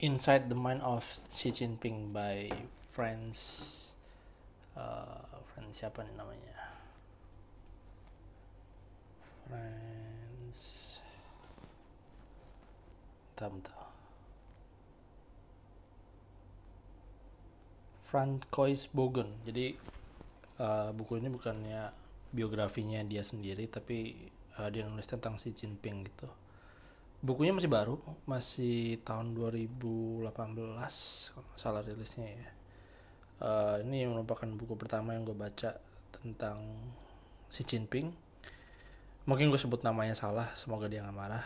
[0.00, 2.48] Inside the Mind of Xi Jinping by
[2.88, 3.92] Friends
[4.72, 6.56] uh, Friends siapa nih namanya?
[9.44, 10.60] Friends
[13.36, 13.80] bentar bentar.
[18.08, 19.76] Francois Bogen jadi
[20.64, 21.92] uh, buku ini bukannya
[22.32, 24.16] biografinya dia sendiri tapi
[24.56, 26.39] uh, dia nulis tentang Xi Jinping gitu
[27.20, 30.24] bukunya masih baru masih tahun 2018
[31.36, 32.48] kalau salah rilisnya ya.
[33.40, 35.80] Uh, ini merupakan buku pertama yang gue baca
[36.12, 36.60] tentang
[37.48, 38.12] Xi Jinping.
[39.24, 41.44] Mungkin gue sebut namanya salah semoga dia nggak marah.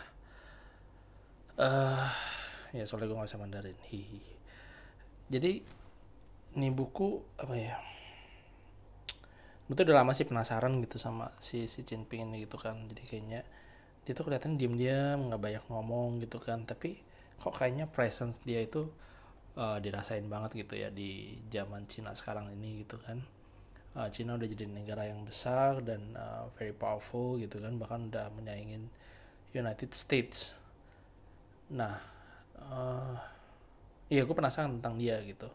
[1.55, 2.11] Uh,
[2.75, 4.23] ya soalnya gue nggak bisa Mandarin hihi
[5.31, 5.63] jadi
[6.59, 7.79] ini buku apa ya
[9.71, 13.41] betul udah lama sih penasaran gitu sama si Xi Jinping ini gitu kan jadi kayaknya
[14.05, 16.63] dia tuh kelihatan diem-diem nggak banyak ngomong gitu kan.
[16.63, 17.01] Tapi
[17.41, 18.87] kok kayaknya presence dia itu
[19.57, 23.19] uh, dirasain banget gitu ya di zaman Cina sekarang ini gitu kan.
[23.95, 28.29] Uh, Cina udah jadi negara yang besar dan uh, very powerful gitu kan bahkan udah
[28.37, 28.87] menyaingin
[29.55, 30.53] United States.
[31.73, 31.97] Nah
[32.61, 33.15] uh,
[34.11, 35.49] iya gue penasaran tentang dia gitu.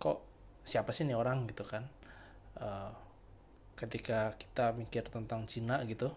[0.00, 0.18] Kok
[0.64, 1.84] siapa sih nih orang gitu kan?
[2.56, 2.88] Uh,
[3.76, 6.08] ketika kita mikir tentang Cina gitu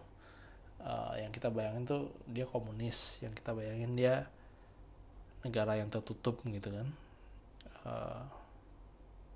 [0.83, 4.27] uh, yang kita bayangin tuh dia komunis yang kita bayangin dia
[5.44, 6.88] negara yang tertutup gitu kan.
[7.88, 8.23] Uh,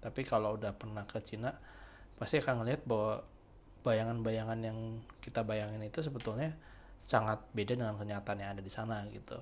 [0.03, 1.55] tapi kalau udah pernah ke Cina
[2.19, 3.23] pasti akan ngeliat bahwa
[3.83, 4.77] bayangan-bayangan yang
[5.23, 6.55] kita bayangin itu sebetulnya
[7.03, 9.39] sangat beda dengan kenyataan yang ada di sana gitu.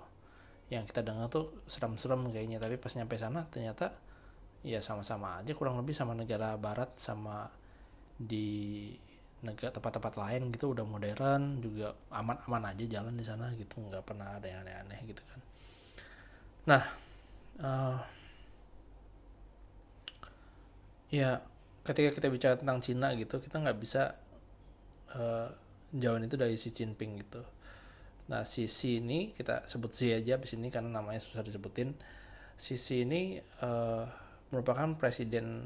[0.69, 3.93] Yang kita dengar tuh serem-serem kayaknya tapi pas nyampe sana ternyata
[4.61, 7.49] ya sama-sama aja kurang lebih sama negara barat sama
[8.21, 8.93] di
[9.41, 14.37] negara tempat-tempat lain gitu udah modern juga aman-aman aja jalan di sana gitu nggak pernah
[14.37, 15.39] ada yang aneh-aneh gitu kan.
[16.69, 16.83] Nah
[17.61, 17.97] uh,
[21.09, 21.41] ya
[21.81, 24.13] ketika kita bicara tentang Cina gitu kita nggak bisa
[25.17, 25.49] uh,
[25.91, 27.41] jauhin itu dari si Jinping gitu.
[28.29, 31.97] Nah si Xi ini kita sebut Xi aja di sini karena namanya susah disebutin.
[32.55, 34.05] Si Xi ini uh,
[34.53, 35.65] merupakan presiden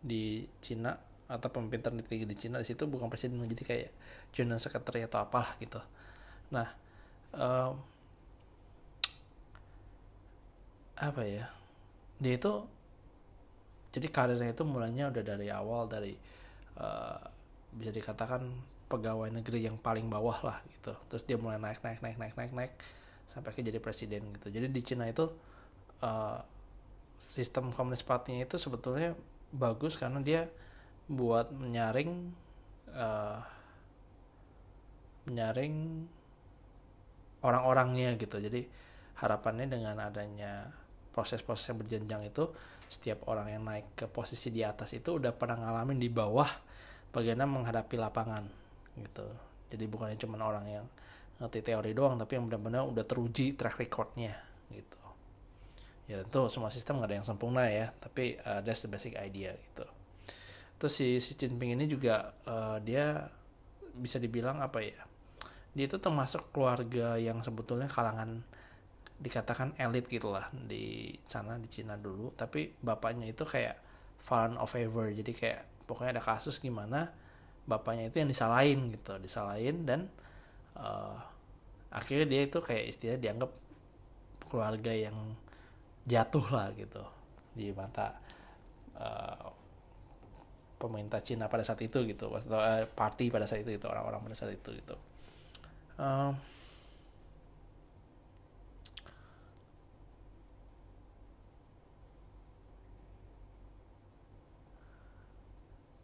[0.00, 0.96] di Cina
[1.26, 3.88] atau pemimpin tertinggi di Cina di situ bukan presiden jadi kayak
[4.30, 5.82] general secretary atau apalah gitu.
[6.54, 6.68] Nah
[7.34, 7.74] um,
[10.96, 11.46] apa ya?
[12.22, 12.52] Dia itu
[13.92, 16.14] jadi karirnya itu mulainya udah dari awal dari
[16.78, 17.20] uh,
[17.76, 18.48] bisa dikatakan
[18.86, 20.94] pegawai negeri yang paling bawah lah gitu.
[21.10, 22.72] Terus dia mulai naik naik naik naik naik naik
[23.26, 24.54] sampai ke jadi presiden gitu.
[24.54, 25.26] Jadi di Cina itu
[26.06, 26.38] uh,
[27.18, 29.18] sistem komunis partinya itu sebetulnya
[29.50, 30.46] bagus karena dia
[31.06, 32.10] buat menyaring
[32.90, 33.38] uh,
[35.26, 36.06] menyaring
[37.42, 38.42] orang-orangnya gitu.
[38.42, 38.66] Jadi
[39.22, 40.70] harapannya dengan adanya
[41.14, 42.44] proses-proses yang berjenjang itu
[42.86, 46.46] setiap orang yang naik ke posisi di atas itu udah pernah ngalamin di bawah
[47.10, 48.44] bagaimana menghadapi lapangan
[48.98, 49.26] gitu.
[49.66, 50.86] Jadi bukannya cuma orang yang
[51.42, 54.38] ngerti teori doang tapi yang benar-benar udah teruji track recordnya
[54.70, 55.00] gitu.
[56.06, 59.58] Ya tentu semua sistem nggak ada yang sempurna ya tapi uh, that's the basic idea
[59.58, 59.95] gitu
[60.76, 63.28] terus si si Jinping ini juga uh, dia
[63.96, 65.00] bisa dibilang apa ya
[65.76, 68.40] dia itu termasuk keluarga yang sebetulnya kalangan
[69.16, 72.32] dikatakan elit gitulah di sana di Cina dulu.
[72.32, 73.76] Tapi bapaknya itu kayak
[74.24, 77.14] fallen of favor jadi kayak pokoknya ada kasus gimana
[77.68, 80.10] bapaknya itu yang disalahin gitu disalahin dan
[80.74, 81.14] uh,
[81.94, 83.54] akhirnya dia itu kayak istilah dianggap
[84.50, 85.14] keluarga yang
[86.10, 87.06] jatuh lah gitu
[87.54, 88.18] di mata
[88.98, 89.46] uh,
[90.76, 94.36] pemerintah Cina pada saat itu gitu atau uh, party pada saat itu gitu orang-orang pada
[94.36, 94.96] saat itu gitu.
[95.96, 96.36] Um,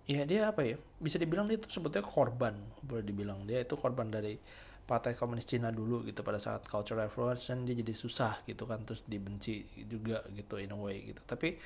[0.09, 0.77] ya dia apa ya?
[1.01, 3.45] Bisa dibilang dia itu sebetulnya korban boleh dibilang.
[3.45, 4.37] Dia itu korban dari
[4.83, 9.07] partai komunis Cina dulu gitu pada saat cultural revolution dia jadi susah gitu kan terus
[9.07, 11.21] dibenci juga gitu in a way gitu.
[11.25, 11.61] Tapi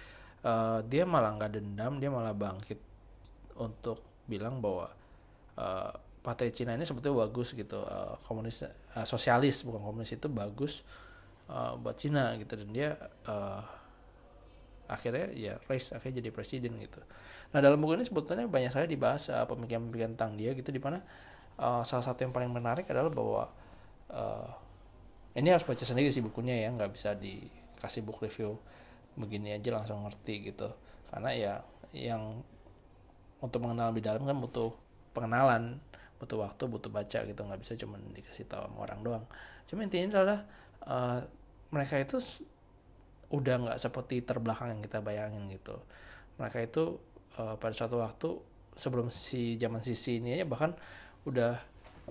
[0.45, 2.96] uh, dia malah nggak dendam dia malah bangkit
[3.59, 4.91] untuk bilang bahwa
[5.57, 7.83] uh, partai Cina ini sebetulnya bagus gitu.
[7.83, 10.83] Uh, komunis uh, sosialis bukan komunis itu bagus
[11.47, 12.59] uh, buat Cina gitu.
[12.59, 12.99] Dan dia
[13.29, 13.63] uh,
[14.87, 17.03] akhirnya ya race akhirnya jadi presiden gitu.
[17.55, 21.03] Nah dalam buku ini sebetulnya banyak saya dibahas uh, pemikiran-pemikiran tentang dia gitu di mana
[21.59, 23.43] uh, salah satu yang paling menarik adalah bahwa
[24.11, 24.51] uh,
[25.37, 28.57] ini harus baca sendiri sih bukunya ya nggak bisa dikasih book review
[29.15, 30.69] begini aja langsung ngerti gitu.
[31.11, 31.55] Karena ya
[31.95, 32.43] yang
[33.41, 34.73] untuk mengenal lebih dalam kan butuh
[35.13, 35.81] pengenalan
[36.17, 37.41] butuh waktu butuh baca gitu.
[37.41, 39.25] Nggak bisa cuma dikasih tahu sama orang doang.
[39.69, 40.39] Cuma intinya adalah
[40.89, 41.19] uh,
[41.73, 42.17] mereka itu
[43.29, 45.77] udah nggak seperti terbelakang yang kita bayangin gitu.
[46.41, 46.97] Mereka itu
[47.37, 48.29] uh, pada suatu waktu
[48.77, 50.77] sebelum si zaman sisi ini aja bahkan
[51.25, 51.57] udah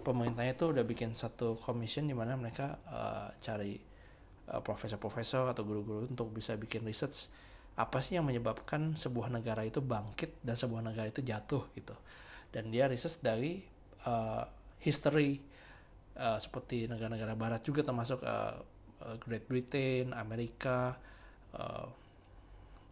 [0.02, 3.80] pemerintahnya itu udah bikin satu commission di mana mereka uh, cari
[4.50, 7.32] uh, profesor-profesor atau guru-guru untuk bisa bikin research
[7.76, 11.96] apa sih yang menyebabkan sebuah negara itu bangkit dan sebuah negara itu jatuh gitu
[12.56, 13.60] dan dia research dari
[14.08, 14.48] uh,
[14.80, 15.44] history
[16.16, 18.64] uh, seperti negara-negara barat juga termasuk uh,
[19.22, 20.96] Great Britain, Amerika,
[21.54, 21.86] uh,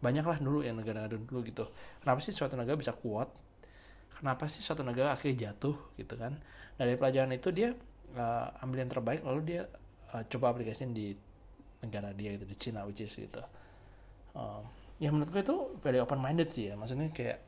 [0.04, 1.64] banyaklah dulu yang negara-negara dulu gitu.
[2.04, 3.32] Kenapa sih suatu negara bisa kuat?
[4.14, 6.38] Kenapa sih suatu negara akhirnya jatuh gitu kan?
[6.76, 7.72] Dari pelajaran itu dia
[8.14, 9.62] uh, ambil yang terbaik lalu dia
[10.12, 11.16] uh, coba aplikasiin di
[11.82, 13.40] negara dia gitu di Cina which is gitu.
[14.34, 14.66] Uh,
[14.98, 16.74] ya menurut gue itu very open minded sih ya.
[16.74, 17.38] Maksudnya kayak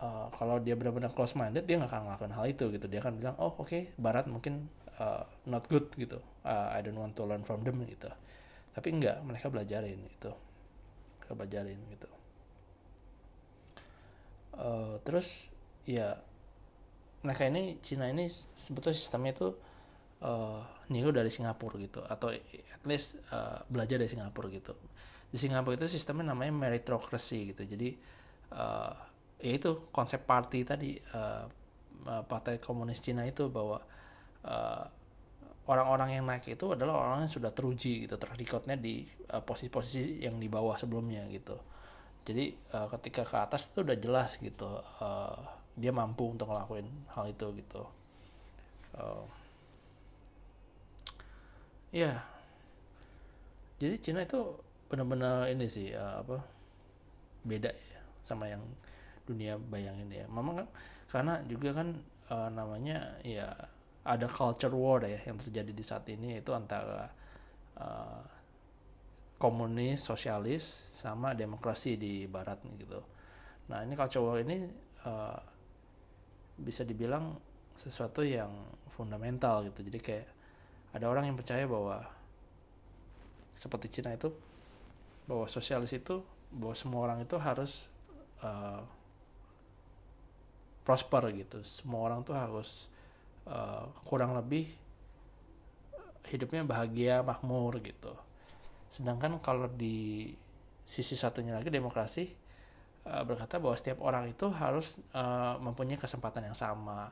[0.00, 2.86] uh, kalau dia benar-benar close minded dia nggak akan ngelakuin hal itu gitu.
[2.86, 6.18] Dia akan bilang oh oke okay, Barat mungkin uh, not good gitu.
[6.42, 8.08] Uh, I don't want to learn from them gitu.
[8.74, 10.32] Tapi enggak mereka belajarin gitu.
[11.20, 12.10] Mereka belajarin gitu.
[14.50, 15.50] Uh, terus
[15.86, 16.18] ya
[17.20, 19.48] mereka ini Cina ini sebetulnya sistemnya itu
[20.24, 22.00] uh, niru dari Singapura gitu.
[22.06, 24.74] Atau at least uh, belajar dari Singapura gitu
[25.30, 27.62] di Singapura itu sistemnya namanya meritocracy gitu.
[27.62, 27.94] Jadi
[28.54, 28.92] uh,
[29.40, 31.46] ya itu konsep party tadi uh,
[32.04, 33.76] partai komunis Cina itu bahwa
[34.40, 34.84] eh,
[35.68, 39.04] orang-orang yang naik itu adalah orang yang sudah teruji gitu terrekodnya di
[39.44, 41.60] posisi posisi-posisi yang di bawah sebelumnya gitu.
[42.24, 45.36] Jadi uh, ketika ke atas itu udah jelas gitu uh,
[45.76, 47.82] dia mampu untuk ngelakuin hal itu gitu.
[48.96, 49.24] Uh,
[51.92, 52.00] ya.
[52.00, 52.16] Yeah.
[53.76, 54.56] jadi Cina itu
[54.90, 56.36] benar-benar ini sih uh, apa
[57.46, 58.60] beda ya sama yang
[59.24, 60.68] dunia bayangin ya memang kan
[61.08, 61.88] karena juga kan
[62.28, 63.48] uh, namanya ya
[64.04, 67.06] ada culture war ya yang terjadi di saat ini itu antara
[67.78, 68.22] uh,
[69.40, 73.00] komunis, sosialis sama demokrasi di barat gitu.
[73.72, 74.68] Nah, ini culture war ini
[75.08, 75.40] uh,
[76.60, 77.40] bisa dibilang
[77.72, 78.52] sesuatu yang
[78.92, 79.80] fundamental gitu.
[79.80, 80.28] Jadi kayak
[80.92, 82.04] ada orang yang percaya bahwa
[83.56, 84.28] seperti Cina itu
[85.30, 87.86] bahwa sosialis itu bahwa semua orang itu harus
[88.42, 88.82] uh,
[90.82, 91.62] prosper gitu.
[91.62, 92.90] Semua orang tuh harus
[93.46, 94.66] uh, kurang lebih
[96.30, 98.14] hidupnya bahagia makmur gitu
[98.90, 100.30] sedangkan kalau di
[100.86, 102.26] sisi satunya lagi demokrasi
[103.06, 107.10] uh, berkata bahwa setiap orang itu harus uh, mempunyai kesempatan yang sama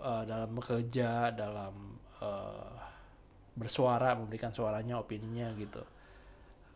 [0.00, 2.76] uh, dalam bekerja dalam uh,
[3.52, 5.84] bersuara memberikan suaranya opininya gitu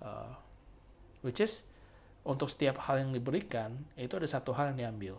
[0.05, 0.33] uh,
[1.27, 1.67] which is
[2.23, 5.19] untuk setiap hal yang diberikan itu ada satu hal yang diambil.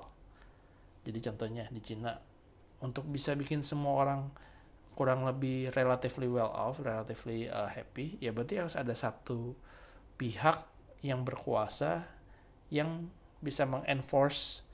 [1.04, 2.16] Jadi contohnya di Cina
[2.80, 4.22] untuk bisa bikin semua orang
[4.98, 9.54] kurang lebih relatively well off, relatively uh, happy, ya berarti harus ada satu
[10.18, 10.66] pihak
[11.06, 12.02] yang berkuasa
[12.74, 13.08] yang
[13.40, 14.66] bisa mengenforce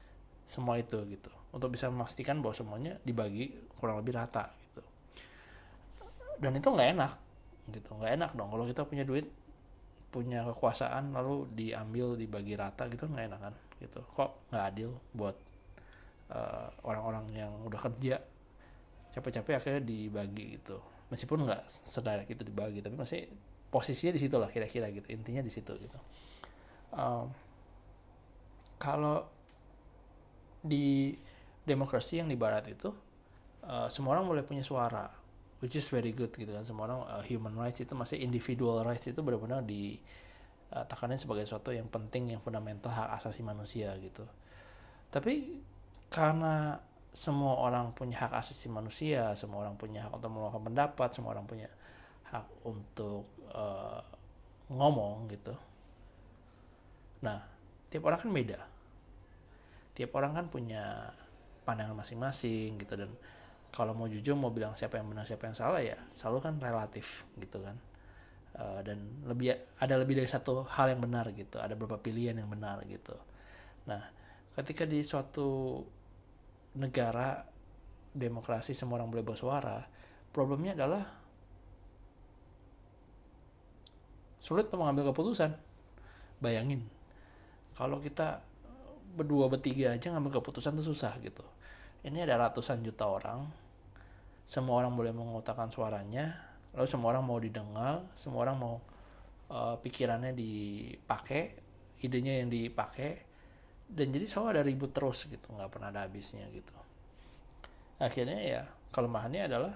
[0.48, 1.30] semua itu gitu.
[1.54, 4.82] Untuk bisa memastikan bahwa semuanya dibagi kurang lebih rata gitu.
[6.40, 7.14] Dan itu nggak enak
[7.78, 7.90] gitu.
[7.94, 9.28] Nggak enak dong kalau kita punya duit
[10.14, 14.00] punya kekuasaan lalu diambil dibagi rata gitu nggak enak kan gitu.
[14.14, 15.34] Kok nggak adil buat
[16.34, 18.18] Eh, orang-orang uh, yang udah kerja?
[19.14, 20.82] Capek-capek akhirnya dibagi gitu.
[21.14, 23.30] Meskipun nggak sedirect itu dibagi tapi masih
[23.70, 25.06] posisinya di situ lah kira-kira gitu.
[25.14, 26.00] Intinya di situ gitu.
[26.90, 27.30] Um,
[28.82, 29.30] kalau
[30.66, 31.14] di
[31.70, 32.90] demokrasi yang di barat itu
[33.70, 35.06] uh, semua orang boleh punya suara
[35.64, 39.08] which is very good gitu kan semua orang uh, human rights itu masih individual rights
[39.08, 39.96] itu benar-benar di
[40.76, 40.84] uh,
[41.16, 44.28] sebagai sesuatu yang penting yang fundamental hak asasi manusia gitu
[45.08, 45.64] tapi
[46.12, 46.76] karena
[47.14, 51.46] semua orang punya hak asasi manusia, semua orang punya hak untuk mengeluarkan pendapat, semua orang
[51.46, 51.70] punya
[52.34, 54.02] hak untuk uh,
[54.74, 55.54] ngomong gitu.
[57.22, 57.38] Nah,
[57.94, 58.60] tiap orang kan beda.
[59.94, 61.14] Tiap orang kan punya
[61.64, 63.14] pandangan masing-masing gitu dan
[63.74, 67.26] kalau mau jujur mau bilang siapa yang benar siapa yang salah ya selalu kan relatif
[67.42, 67.76] gitu kan.
[68.54, 69.50] Uh, dan lebih
[69.82, 73.18] ada lebih dari satu hal yang benar gitu ada beberapa pilihan yang benar gitu.
[73.90, 74.14] Nah
[74.54, 75.82] ketika di suatu
[76.78, 77.42] negara
[78.14, 79.82] demokrasi semua orang boleh bersuara
[80.30, 81.02] problemnya adalah
[84.38, 85.50] sulit untuk mengambil keputusan.
[86.38, 86.86] Bayangin
[87.74, 88.46] kalau kita
[89.18, 91.42] berdua bertiga aja ngambil keputusan itu susah gitu.
[92.06, 93.63] Ini ada ratusan juta orang
[94.46, 96.36] semua orang boleh mengutakan suaranya
[96.74, 98.76] lalu semua orang mau didengar semua orang mau
[99.54, 101.64] uh, pikirannya dipakai
[102.04, 103.34] idenya yang dipakai
[103.88, 106.74] dan jadi selalu ada ribut terus gitu nggak pernah ada habisnya gitu.
[108.02, 109.74] Akhirnya ya kelemahannya adalah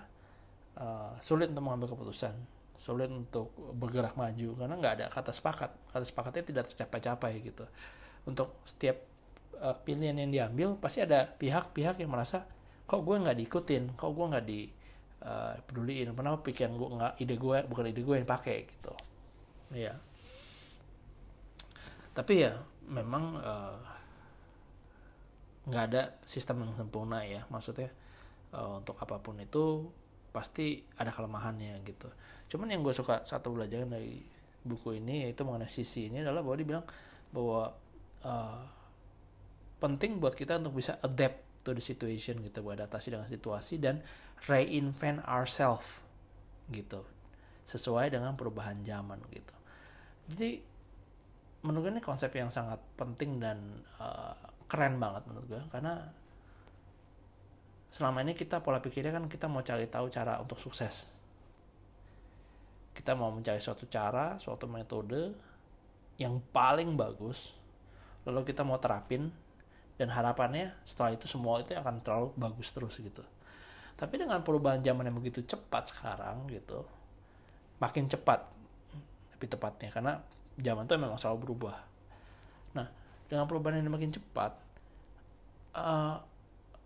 [0.75, 2.35] uh, sulit untuk mengambil keputusan
[2.77, 7.65] sulit untuk bergerak maju karena nggak ada kata sepakat kata sepakatnya tidak tercapai-capai gitu.
[8.27, 9.01] Untuk setiap
[9.61, 12.45] uh, pilihan yang diambil pasti ada pihak-pihak yang merasa
[12.87, 13.83] kok gue nggak diikutin?
[13.99, 14.59] Kok gue nggak di
[15.27, 16.15] uh, peduliin?
[16.15, 18.93] Kenapa pikiran gue nggak ide gue bukan ide gue yang pakai gitu.
[19.75, 19.99] Ya
[22.17, 22.57] tapi ya
[22.89, 23.77] memang uh,
[25.69, 27.45] nggak ada sistem yang sempurna ya.
[27.53, 27.93] Maksudnya
[28.57, 29.85] uh, untuk apa pun itu
[30.33, 32.09] pasti ada kelemahannya gitu.
[32.49, 34.25] Cuman yang gue suka satu pelajaran dari
[34.65, 36.85] buku ini yaitu mengenai sisi ini adalah bahwa dia bilang
[37.29, 37.77] bahwa
[38.25, 38.65] uh,
[39.77, 41.37] penting buat kita untuk bisa adapt
[41.67, 43.99] to the situation gitu beradaptasi dengan situasi dan
[44.47, 45.83] reinvent ourselves
[46.71, 47.03] gitu.
[47.67, 49.55] Sesuai dengan perubahan zaman gitu.
[50.31, 50.49] Jadi
[51.67, 53.59] menurut gue ini konsep yang sangat penting dan
[53.99, 54.31] uh,
[54.71, 56.07] keren banget menurut gue karena
[57.91, 61.11] selama ini kita pola pikirnya kan kita mau cari tahu cara untuk sukses.
[62.95, 65.35] Kita mau mencari suatu cara suatu metode
[66.17, 67.53] yang paling bagus
[68.27, 69.31] lalu kita mau terapin
[69.97, 73.25] dan harapannya setelah itu semua itu akan terlalu bagus terus gitu.
[73.97, 76.85] Tapi dengan perubahan zaman yang begitu cepat sekarang gitu
[77.81, 78.45] makin cepat
[79.33, 79.89] tapi tepatnya.
[79.89, 80.13] Karena
[80.57, 81.77] zaman itu memang selalu berubah.
[82.77, 82.87] Nah
[83.25, 84.53] dengan perubahan yang makin cepat
[85.75, 86.21] uh,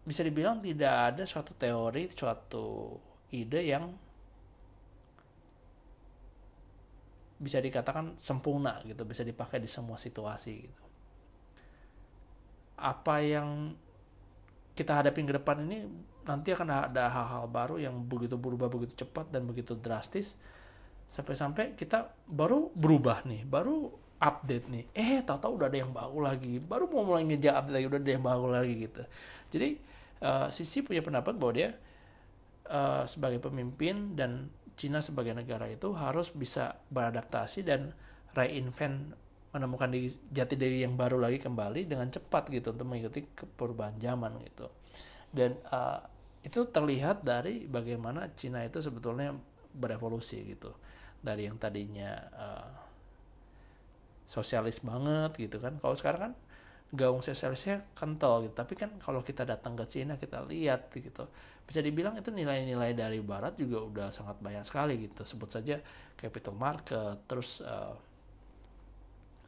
[0.01, 2.97] bisa dibilang tidak ada suatu teori suatu
[3.29, 3.93] ide yang
[7.41, 10.83] bisa dikatakan sempurna gitu bisa dipakai di semua situasi gitu
[12.81, 13.77] apa yang
[14.73, 15.85] kita hadapi ke depan ini
[16.25, 20.37] nanti akan ada hal-hal baru yang begitu berubah begitu cepat dan begitu drastis.
[21.11, 24.83] Sampai-sampai kita baru berubah nih baru update nih.
[24.93, 26.61] Eh tahu-tahu udah ada yang baru lagi.
[26.61, 29.01] Baru mau mulai ngejar update lagi udah ada yang baru lagi gitu.
[29.51, 29.69] Jadi
[30.23, 31.69] uh, Sisi punya pendapat bahwa dia
[32.69, 37.91] uh, sebagai pemimpin dan Cina sebagai negara itu harus bisa beradaptasi dan
[38.33, 39.13] reinvent
[39.51, 44.39] menemukan diri, jati diri yang baru lagi kembali dengan cepat gitu untuk mengikuti perubahan zaman
[44.47, 44.71] gitu.
[45.31, 45.99] Dan uh,
[46.41, 49.35] itu terlihat dari bagaimana Cina itu sebetulnya
[49.75, 50.71] berevolusi gitu.
[51.21, 52.71] Dari yang tadinya uh,
[54.31, 55.75] sosialis banget gitu kan.
[55.83, 56.33] Kalau sekarang kan
[56.91, 58.55] gaung sosialisnya kental gitu.
[58.55, 61.27] Tapi kan kalau kita datang ke Cina kita lihat gitu.
[61.67, 65.27] Bisa dibilang itu nilai-nilai dari Barat juga udah sangat banyak sekali gitu.
[65.27, 65.75] Sebut saja
[66.15, 67.95] capital market terus uh,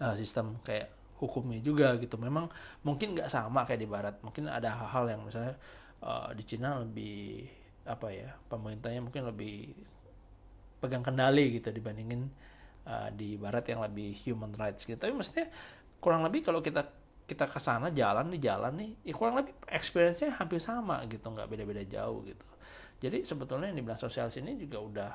[0.04, 0.92] uh, sistem kayak
[1.24, 2.20] hukumnya juga gitu.
[2.20, 2.52] Memang
[2.84, 4.16] mungkin nggak sama kayak di Barat.
[4.20, 5.56] Mungkin ada hal-hal yang misalnya
[6.04, 7.48] uh, di Cina lebih
[7.84, 9.76] apa ya pemerintahnya mungkin lebih
[10.80, 12.28] pegang kendali gitu dibandingin
[12.88, 15.00] uh, di Barat yang lebih human rights gitu.
[15.00, 15.48] Tapi maksudnya
[16.04, 16.84] kurang lebih kalau kita
[17.24, 21.48] kita ke sana jalan nih jalan nih ya kurang lebih experience-nya hampir sama gitu nggak
[21.48, 22.46] beda-beda jauh gitu.
[23.00, 25.12] Jadi sebetulnya yang dibilang sosialis ini juga udah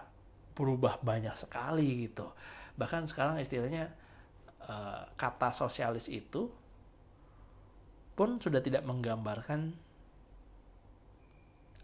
[0.56, 2.32] berubah banyak sekali gitu.
[2.80, 3.92] Bahkan sekarang istilahnya
[4.64, 6.50] uh, kata sosialis itu
[8.18, 9.70] pun sudah tidak menggambarkan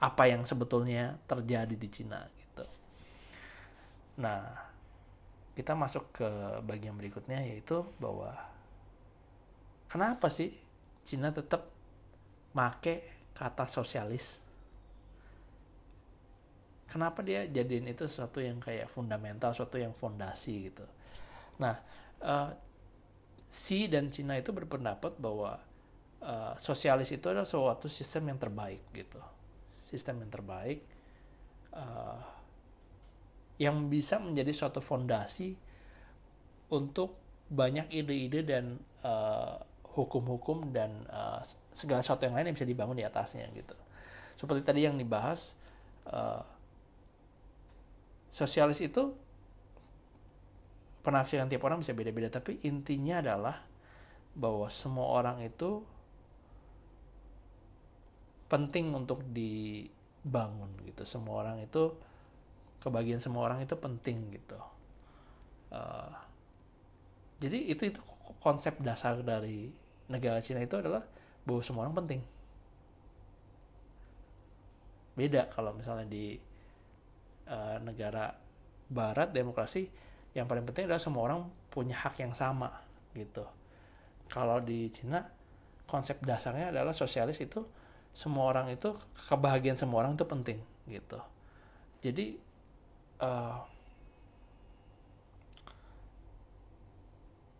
[0.02, 2.64] apa yang sebetulnya terjadi di Cina gitu.
[4.18, 4.42] Nah
[5.54, 6.28] kita masuk ke
[6.66, 8.34] bagian berikutnya yaitu bahwa
[9.86, 10.50] kenapa sih
[11.06, 11.70] Cina tetap
[12.50, 14.42] make kata sosialis?
[16.90, 20.86] Kenapa dia jadiin itu sesuatu yang kayak fundamental sesuatu yang fondasi gitu?
[21.62, 21.78] Nah
[22.24, 22.50] uh,
[23.54, 25.62] Xi dan Cina itu berpendapat bahwa
[26.24, 29.20] uh, sosialis itu adalah suatu sistem yang terbaik gitu
[29.86, 30.82] sistem yang terbaik
[31.70, 32.18] uh,
[33.62, 35.54] yang bisa menjadi suatu fondasi
[36.74, 37.14] untuk
[37.46, 39.62] banyak ide-ide dan uh,
[39.94, 41.38] hukum-hukum dan uh,
[41.70, 43.78] segala sesuatu yang lain yang bisa dibangun di atasnya gitu.
[44.34, 45.54] Seperti tadi yang dibahas,
[46.10, 46.42] uh,
[48.34, 49.14] sosialis itu
[51.04, 53.60] penafsiran tiap orang bisa beda-beda, tapi intinya adalah
[54.34, 55.84] bahwa semua orang itu
[58.48, 61.04] penting untuk dibangun gitu.
[61.04, 61.92] Semua orang itu
[62.80, 64.58] kebagian semua orang itu penting gitu.
[65.68, 66.12] Uh,
[67.40, 68.00] jadi itu itu
[68.40, 69.68] konsep dasar dari
[70.08, 71.04] negara Cina itu adalah
[71.44, 72.20] bahwa semua orang penting.
[75.14, 76.40] Beda kalau misalnya di
[77.46, 78.34] uh, negara
[78.84, 79.88] Barat demokrasi
[80.34, 82.70] yang paling penting adalah semua orang punya hak yang sama
[83.14, 83.46] gitu.
[84.26, 85.22] Kalau di Cina
[85.86, 87.62] konsep dasarnya adalah sosialis itu
[88.10, 88.94] semua orang itu
[89.30, 90.58] kebahagiaan semua orang itu penting
[90.90, 91.18] gitu.
[92.02, 92.34] Jadi
[93.22, 93.62] uh,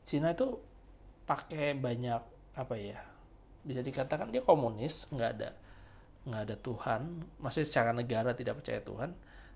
[0.04, 0.58] Cina itu
[1.24, 2.22] pakai banyak
[2.54, 3.00] apa ya
[3.64, 5.50] bisa dikatakan dia komunis nggak ada
[6.28, 7.00] nggak ada Tuhan
[7.40, 9.10] masih secara negara tidak percaya Tuhan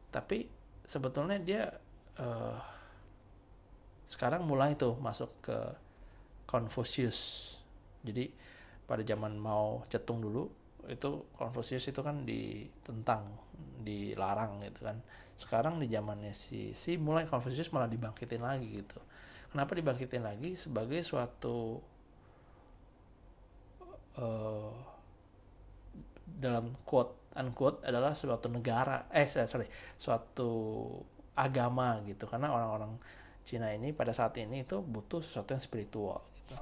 [0.08, 0.48] tapi
[0.88, 1.68] sebetulnya dia
[2.16, 2.56] uh,
[4.08, 5.58] sekarang mulai tuh masuk ke
[6.48, 7.52] Confucius.
[8.00, 8.32] Jadi
[8.88, 10.48] pada zaman mau cetung dulu
[10.88, 13.28] itu Confucius itu kan ditentang
[13.84, 14.96] dilarang gitu kan.
[15.36, 18.96] Sekarang di zamannya si si mulai Confucius malah dibangkitin lagi gitu.
[19.52, 20.56] Kenapa dibangkitin lagi?
[20.56, 21.76] Sebagai suatu
[24.16, 24.72] uh,
[26.24, 29.68] dalam quote unquote adalah suatu negara eh sorry
[30.00, 30.50] suatu
[31.36, 32.24] agama gitu.
[32.24, 32.96] Karena orang-orang
[33.48, 36.56] Cina ini pada saat ini itu butuh sesuatu yang spiritual gitu.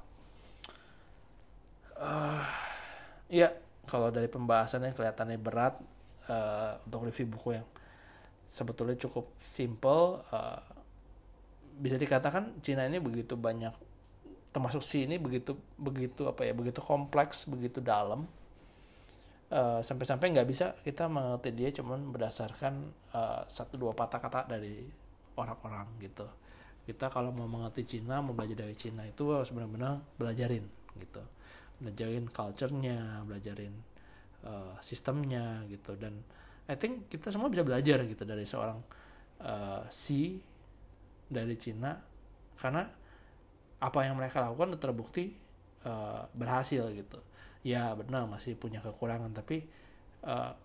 [1.99, 2.47] Uh,
[3.27, 3.51] ya
[3.91, 5.75] kalau dari pembahasannya kelihatannya berat
[6.31, 7.67] uh, untuk review buku yang
[8.47, 10.63] sebetulnya cukup simple uh,
[11.77, 13.75] bisa dikatakan Cina ini begitu banyak
[14.55, 18.25] termasuk si ini begitu begitu apa ya begitu kompleks begitu dalam
[19.53, 22.75] uh, sampai-sampai nggak bisa kita mengerti dia cuman berdasarkan
[23.13, 24.89] uh, satu dua patah kata dari
[25.37, 26.25] orang-orang gitu
[26.87, 30.63] kita kalau mau mengerti Cina mau belajar dari Cina itu harus benar-benar belajarin
[31.03, 31.23] gitu.
[31.83, 33.75] Belajarin culture-nya belajarin
[34.47, 35.99] uh, sistemnya gitu.
[35.99, 36.23] Dan
[36.71, 38.79] I think kita semua bisa belajar gitu dari seorang
[39.43, 40.39] uh, si
[41.27, 41.99] dari Cina.
[42.55, 42.87] Karena
[43.83, 45.35] apa yang mereka lakukan terbukti
[45.83, 47.19] uh, berhasil gitu.
[47.67, 49.35] Ya benar masih punya kekurangan.
[49.35, 49.67] Tapi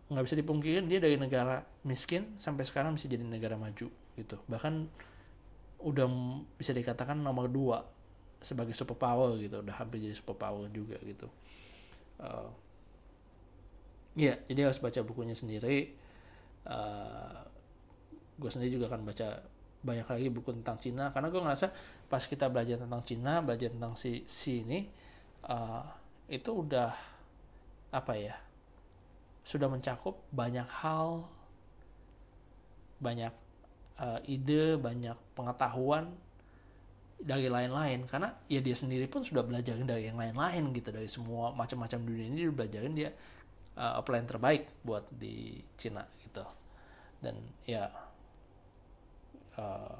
[0.06, 4.38] nggak uh, bisa dipungkirin dia dari negara miskin sampai sekarang bisa jadi negara maju gitu.
[4.46, 5.10] Bahkan
[5.82, 6.08] udah
[6.58, 7.84] bisa dikatakan nomor dua
[8.42, 9.62] sebagai superpower gitu.
[9.62, 11.28] Udah hampir jadi superpower juga gitu.
[12.22, 12.50] Uh,
[14.14, 15.98] ya jadi harus baca bukunya sendiri.
[16.62, 17.38] Uh, eh,
[18.38, 19.42] gue sendiri juga akan baca
[19.82, 21.10] banyak lagi buku tentang Cina.
[21.10, 21.68] Karena gue ngerasa
[22.12, 24.84] pas kita belajar tentang Cina belajar tentang si si ini
[25.48, 25.86] uh,
[26.28, 26.92] itu udah
[27.92, 28.36] apa ya
[29.48, 31.24] sudah mencakup banyak hal
[33.00, 33.34] banyak
[34.02, 36.10] uh, ide banyak pengetahuan
[37.22, 38.10] dari lain-lain.
[38.10, 40.90] Karena ya dia sendiri pun sudah belajar dari yang lain-lain gitu.
[40.90, 43.10] Dari semua macam-macam dunia ini dia belajarin dia
[43.78, 46.44] uh, plan terbaik buat di Cina gitu.
[47.22, 47.38] Dan
[47.70, 47.88] ya
[49.62, 49.98] uh,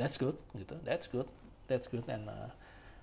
[0.00, 0.80] that's good gitu.
[0.82, 1.28] That's good.
[1.68, 2.08] That's good.
[2.08, 2.50] And uh,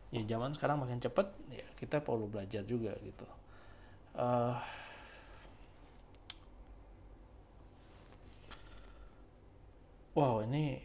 [0.10, 3.28] ya zaman sekarang makin cepet ya kita perlu belajar juga gitu.
[4.18, 4.58] Uh,
[10.18, 10.82] wow ini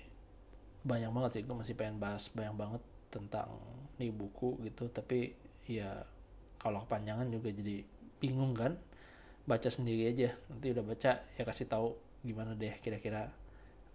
[0.84, 1.42] banyak banget sih.
[1.48, 3.48] Gue masih pengen bahas banyak banget tentang
[3.96, 4.92] nih buku gitu.
[4.92, 5.32] Tapi
[5.64, 6.04] ya
[6.60, 7.80] kalau kepanjangan juga jadi
[8.20, 8.76] bingung kan.
[9.48, 10.36] Baca sendiri aja.
[10.52, 13.32] Nanti udah baca ya kasih tahu gimana deh kira-kira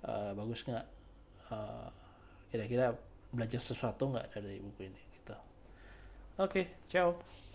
[0.01, 0.85] uh, bagus nggak.
[1.53, 1.87] Uh,
[2.49, 2.97] kira-kira
[3.31, 5.35] belajar sesuatu nggak dari buku ini gitu.
[6.41, 7.46] Oke okay, ciao